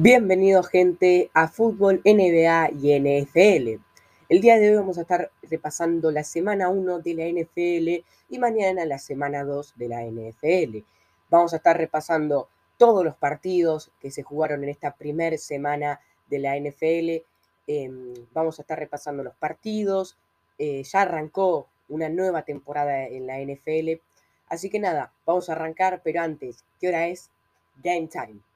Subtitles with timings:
[0.00, 3.82] Bienvenido gente a fútbol, NBA y NFL.
[4.28, 8.38] El día de hoy vamos a estar repasando la semana 1 de la NFL y
[8.38, 10.86] mañana la semana 2 de la NFL.
[11.30, 16.38] Vamos a estar repasando todos los partidos que se jugaron en esta primera semana de
[16.38, 17.26] la NFL.
[17.66, 20.16] Em, vamos a estar repasando los partidos.
[20.58, 24.00] Eh, ya arrancó una nueva temporada en la NFL.
[24.46, 27.30] Así que nada, vamos a arrancar, pero antes, ¿qué hora es?
[27.82, 28.47] Game time.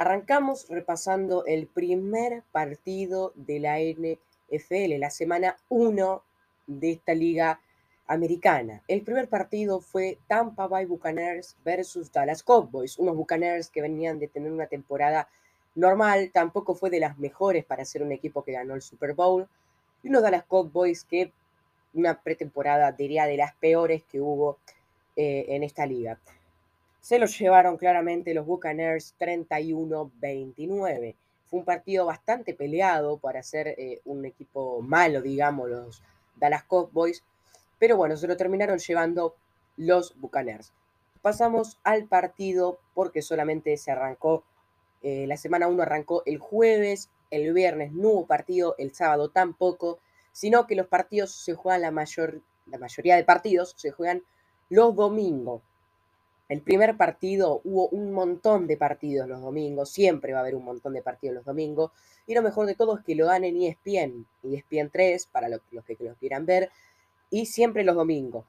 [0.00, 6.22] Arrancamos repasando el primer partido de la NFL, la semana 1
[6.66, 7.60] de esta liga
[8.06, 8.82] americana.
[8.88, 14.28] El primer partido fue Tampa Bay Buccaneers versus Dallas Cowboys, unos Buccaneers que venían de
[14.28, 15.28] tener una temporada
[15.74, 19.46] normal, tampoco fue de las mejores para ser un equipo que ganó el Super Bowl,
[20.02, 21.30] y unos Dallas Cowboys que
[21.92, 24.56] una pretemporada diría de las peores que hubo
[25.14, 26.18] eh, en esta liga.
[27.00, 31.16] Se lo llevaron claramente los Buccaneers 31-29.
[31.46, 36.02] Fue un partido bastante peleado para ser eh, un equipo malo, digamos, los
[36.36, 37.24] Dallas Cowboys.
[37.78, 39.34] Pero bueno, se lo terminaron llevando
[39.76, 40.72] los Buccaneers.
[41.22, 44.44] Pasamos al partido porque solamente se arrancó,
[45.02, 49.98] eh, la semana 1 arrancó el jueves, el viernes no hubo partido, el sábado tampoco,
[50.32, 54.22] sino que los partidos se juegan, la, mayor, la mayoría de partidos se juegan
[54.68, 55.62] los domingos.
[56.50, 60.64] El primer partido, hubo un montón de partidos los domingos, siempre va a haber un
[60.64, 61.92] montón de partidos los domingos,
[62.26, 65.60] y lo mejor de todo es que lo dan en ESPN, ESPN 3, para los,
[65.86, 66.68] que los quieran ver,
[67.30, 68.46] y siempre los domingos.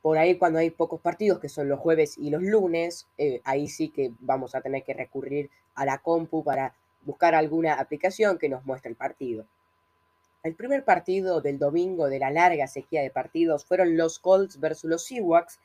[0.00, 3.66] Por ahí cuando hay pocos partidos, que son los jueves y los lunes, eh, ahí
[3.66, 8.48] sí que vamos a tener que recurrir a la compu para buscar alguna aplicación que
[8.48, 9.44] nos muestre el partido.
[10.44, 14.88] El primer partido del domingo de la larga sequía de partidos fueron los Colts versus
[14.88, 15.58] los Seahawks,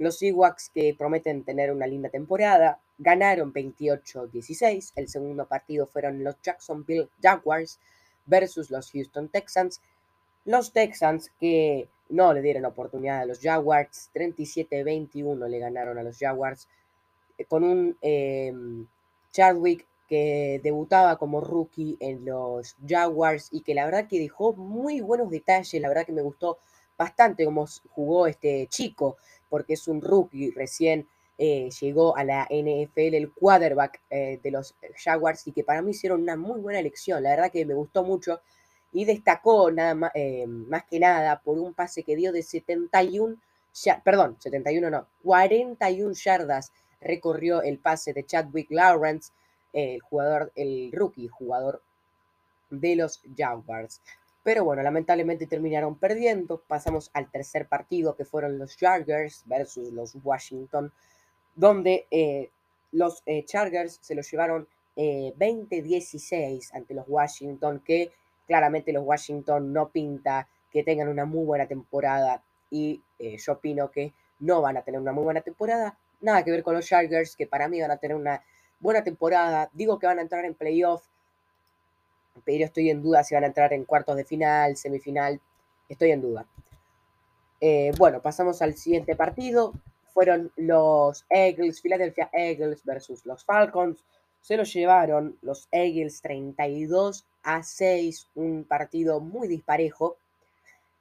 [0.00, 4.92] los Seahawks que prometen tener una linda temporada ganaron 28-16.
[4.96, 7.78] El segundo partido fueron los Jacksonville Jaguars
[8.24, 9.82] versus los Houston Texans.
[10.46, 16.18] Los Texans que no le dieron oportunidad a los Jaguars, 37-21 le ganaron a los
[16.18, 16.66] Jaguars
[17.36, 18.86] eh, con un em,
[19.32, 25.02] Chadwick que debutaba como rookie en los Jaguars y que la verdad que dejó muy
[25.02, 26.56] buenos detalles, la verdad que me gustó
[26.96, 29.18] bastante cómo jugó este chico
[29.50, 31.06] porque es un rookie, recién
[31.36, 35.90] eh, llegó a la NFL, el quarterback eh, de los Jaguars, y que para mí
[35.90, 37.22] hicieron una muy buena elección.
[37.22, 38.40] La verdad que me gustó mucho
[38.92, 43.36] y destacó nada más, eh, más que nada por un pase que dio de 71,
[44.04, 49.32] perdón, 71 no, 41 yardas recorrió el pase de Chadwick Lawrence,
[49.72, 51.82] el jugador, el rookie jugador
[52.68, 54.00] de los Jaguars.
[54.50, 56.60] Pero bueno, lamentablemente terminaron perdiendo.
[56.66, 60.92] Pasamos al tercer partido que fueron los Chargers versus los Washington,
[61.54, 62.50] donde eh,
[62.90, 64.66] los eh, Chargers se los llevaron
[64.96, 68.10] 20-16 eh, ante los Washington, que
[68.48, 74.12] claramente los Washington no pinta que tengan una muy buena temporada y yo opino que
[74.40, 75.96] no van a tener una muy buena temporada.
[76.22, 78.42] Nada que ver con los Chargers, que para mí van a tener una
[78.80, 79.70] buena temporada.
[79.74, 81.06] Digo que van a entrar en playoff
[82.44, 85.40] pero estoy en duda si van a entrar en cuartos de final, semifinal,
[85.88, 86.46] estoy en duda.
[87.60, 89.72] Eh, bueno, pasamos al siguiente partido.
[90.12, 94.04] Fueron los Eagles, Philadelphia Eagles versus los Falcons.
[94.40, 100.16] Se lo llevaron los Eagles 32 a 6, un partido muy disparejo,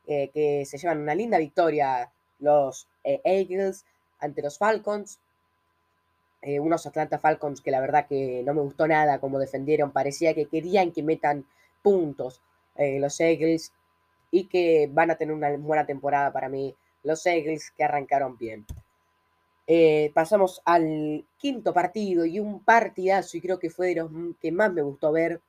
[0.05, 3.85] eh, que se llevan una linda victoria los eh, Eagles
[4.19, 5.19] ante los Falcons.
[6.41, 10.33] Eh, unos Atlanta Falcons que la verdad que no me gustó nada como defendieron, parecía
[10.33, 11.45] que querían que metan
[11.81, 12.41] puntos
[12.75, 13.73] eh, los Eagles
[14.31, 16.75] y que van a tener una buena temporada para mí.
[17.03, 18.65] Los Eagles que arrancaron bien.
[19.67, 24.11] Eh, pasamos al quinto partido y un partidazo y creo que fue de los
[24.41, 25.41] que más me gustó ver.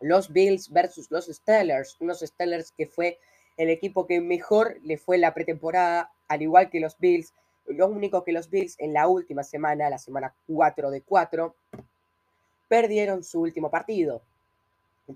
[0.00, 3.18] Los Bills versus los Steelers, unos Steelers que fue
[3.56, 7.34] el equipo que mejor le fue la pretemporada, al igual que los Bills,
[7.68, 11.54] lo único que los Bills en la última semana, la semana 4 de 4,
[12.68, 14.22] perdieron su último partido.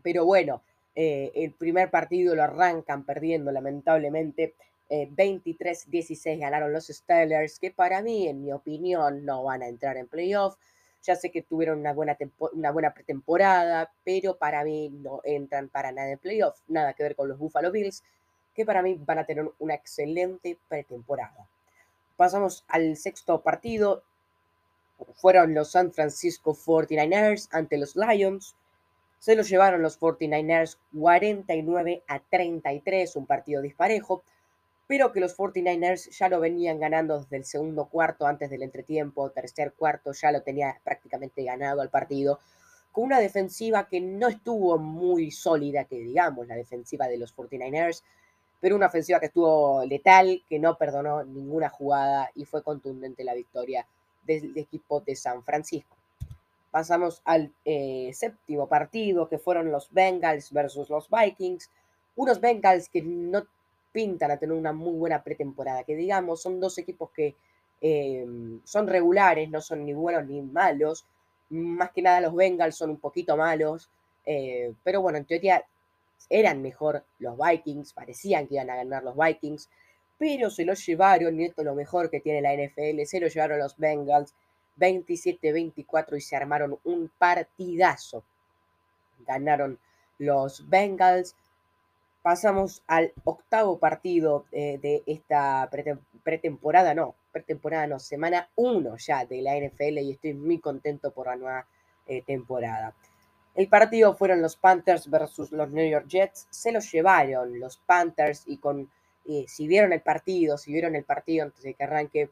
[0.03, 0.63] Pero bueno,
[0.95, 4.55] eh, el primer partido lo arrancan perdiendo lamentablemente.
[4.89, 9.97] 23-16 eh, ganaron los Steelers, que para mí, en mi opinión, no van a entrar
[9.97, 10.57] en playoff.
[11.03, 12.19] Ya sé que tuvieron una buena,
[12.53, 16.61] una buena pretemporada, pero para mí no entran para nada en playoff.
[16.69, 18.03] Nada que ver con los Buffalo Bills,
[18.53, 21.49] que para mí van a tener una excelente pretemporada.
[22.21, 24.03] Pasamos al sexto partido.
[25.15, 28.57] Fueron los San Francisco 49ers ante los Lions.
[29.19, 34.23] Se lo llevaron los 49ers 49 a 33, un partido disparejo.
[34.87, 39.31] pero que los 49ers ya lo venían ganando desde el segundo cuarto, antes del entretiempo,
[39.31, 42.39] tercer cuarto, ya lo tenía prácticamente ganado al partido,
[42.93, 48.03] con una defensiva que no estuvo muy sólida, que digamos, la defensiva de los 49ers,
[48.61, 53.35] pero una ofensiva que estuvo letal, que no perdonó ninguna jugada y fue contundente la
[53.35, 53.87] victoria
[54.25, 55.97] del equipo de San Francisco.
[56.71, 61.69] Pasamos al eh, séptimo partido, que fueron los Bengals versus los Vikings.
[62.17, 63.45] Unos Bengals que no
[63.93, 67.35] pintan a tener una muy buena pretemporada, que digamos, son dos equipos que
[67.81, 68.27] eh,
[68.65, 71.07] son regulares, no son ni buenos ni malos.
[71.49, 73.91] Más que nada los Bengals son un poquito malos,
[74.25, 75.65] eh, pero bueno, en teoría
[76.29, 79.69] eran mejor los Vikings, parecían que iban a ganar los Vikings,
[80.19, 83.29] pero se los llevaron, y esto es lo mejor que tiene la NFL, se lo
[83.29, 84.35] llevaron los Bengals
[84.79, 88.23] 27-24 y se armaron un partidazo.
[89.27, 89.79] Ganaron
[90.19, 91.35] los Bengals
[92.23, 95.69] pasamos al octavo partido eh, de esta
[96.23, 101.27] pretemporada, no, pretemporada no, semana 1 ya de la NFL y estoy muy contento por
[101.27, 101.67] la nueva
[102.07, 102.95] eh, temporada.
[103.55, 108.45] El partido fueron los Panthers versus los New York Jets, se los llevaron los Panthers
[108.47, 108.91] y con,
[109.27, 112.31] eh, si vieron el partido, si vieron el partido antes de que arranque,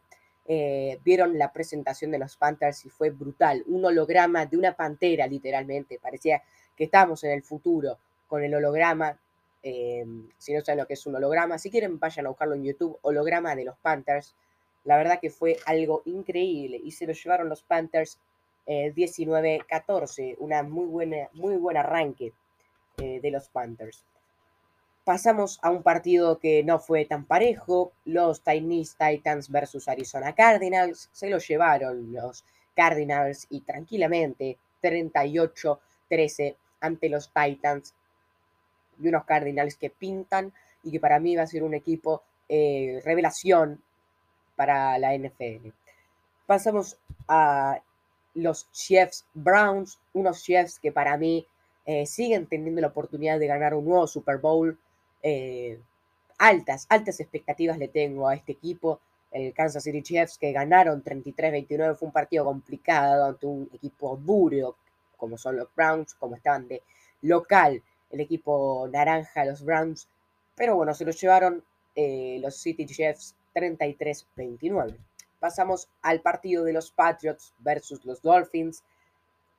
[1.04, 5.98] vieron la presentación de los Panthers y fue brutal, un holograma de una pantera literalmente,
[6.00, 6.42] parecía
[6.74, 9.18] que estábamos en el futuro con el holograma
[9.62, 12.64] Em, si no saben lo que es un holograma, si quieren vayan a buscarlo en
[12.64, 14.34] YouTube, holograma de los Panthers.
[14.84, 18.18] La verdad que fue algo increíble y se lo llevaron los Panthers
[18.68, 22.32] 19-14, eh, una muy buena, muy buen arranque
[22.98, 24.04] eh, de los Panthers.
[25.04, 31.08] Pasamos a un partido que no fue tan parejo, los Titans Titans versus Arizona Cardinals,
[31.12, 32.44] se lo llevaron los
[32.76, 37.94] Cardinals y tranquilamente 38-13 ante los Titans
[39.00, 43.00] y unos Cardinals que pintan y que para mí va a ser un equipo eh,
[43.04, 43.82] revelación
[44.56, 45.68] para la NFL.
[46.46, 46.98] Pasamos
[47.28, 47.80] a
[48.38, 51.46] los Chiefs Browns, unos Chiefs que para mí
[51.84, 54.78] eh, siguen teniendo la oportunidad de ganar un nuevo Super Bowl.
[55.22, 55.78] Eh,
[56.38, 59.00] altas, altas expectativas le tengo a este equipo.
[59.30, 64.76] El Kansas City Chiefs que ganaron 33-29 fue un partido complicado ante un equipo duro
[65.16, 66.82] como son los Browns, como estaban de
[67.22, 70.08] local el equipo naranja, los Browns.
[70.54, 71.62] Pero bueno, se los llevaron
[71.94, 74.96] eh, los City Chiefs 33-29.
[75.40, 78.82] Pasamos al partido de los Patriots versus los Dolphins.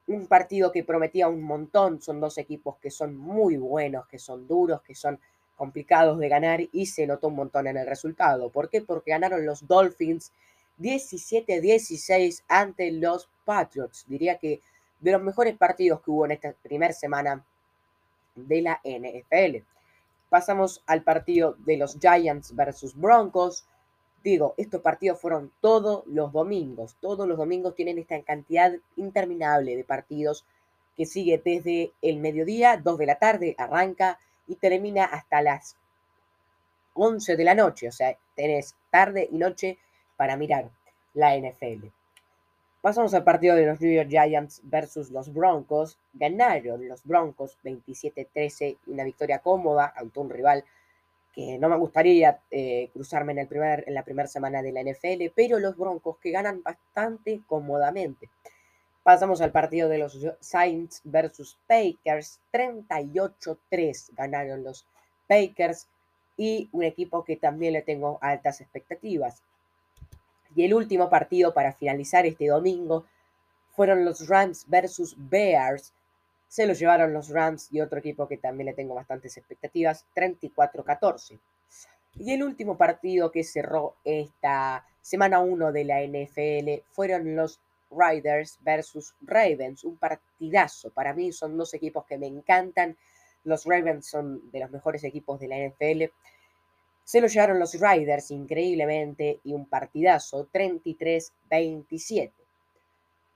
[0.08, 2.02] Un partido que prometía un montón.
[2.02, 5.20] Son dos equipos que son muy buenos, que son duros, que son
[5.56, 8.50] complicados de ganar y se notó un montón en el resultado.
[8.50, 8.82] ¿Por qué?
[8.82, 10.32] Porque ganaron los Dolphins
[10.80, 14.06] 17-16 ante los Patriots.
[14.08, 14.62] Diría que
[15.00, 17.44] de los mejores partidos que hubo en esta primera semana
[18.36, 19.66] de la NFL.
[20.30, 23.66] Pasamos al partido de los Giants versus Broncos.
[24.24, 26.96] Digo, estos partidos fueron todos los domingos.
[27.00, 30.46] Todos los domingos tienen esta cantidad interminable de partidos
[30.98, 35.78] que sigue desde el mediodía, 2 de la tarde, arranca y termina hasta las
[36.96, 37.88] 11 de la noche.
[37.88, 39.78] O sea, tenés tarde y noche
[40.18, 40.70] para mirar
[41.14, 41.88] la NFL.
[42.82, 45.98] Pasamos al partido de los New York Giants versus los Broncos.
[46.14, 50.66] Ganaron los Broncos 27-13, una victoria cómoda ante un rival
[51.34, 54.82] que no me gustaría eh, cruzarme en, el primer, en la primera semana de la
[54.82, 58.30] NFL, pero los Broncos que ganan bastante cómodamente.
[59.04, 62.40] Pasamos al partido de los Saints versus Packers.
[62.52, 64.86] 38-3 ganaron los
[65.28, 65.88] Packers
[66.38, 69.42] y un equipo que también le tengo altas expectativas.
[70.56, 73.06] Y el último partido para finalizar este domingo
[73.72, 75.94] fueron los Rams versus Bears.
[76.50, 81.40] Se lo llevaron los Rams y otro equipo que también le tengo bastantes expectativas, 34-14.
[82.16, 88.58] Y el último partido que cerró esta semana 1 de la NFL fueron los Riders
[88.62, 90.90] versus Ravens, un partidazo.
[90.92, 92.98] Para mí son dos equipos que me encantan.
[93.44, 96.12] Los Ravens son de los mejores equipos de la NFL.
[97.04, 102.32] Se lo llevaron los Riders increíblemente y un partidazo 33-27.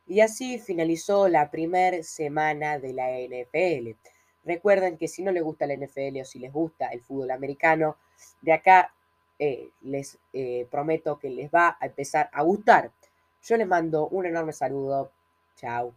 [0.05, 3.98] Y así finalizó la primera semana de la NFL.
[4.43, 7.98] Recuerden que si no les gusta la NFL o si les gusta el fútbol americano,
[8.41, 8.93] de acá
[9.39, 12.91] eh, les eh, prometo que les va a empezar a gustar.
[13.41, 15.12] Yo les mando un enorme saludo.
[15.55, 15.93] Chao.